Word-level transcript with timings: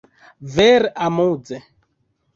Vere 0.53 0.89
amuze! 1.05 1.57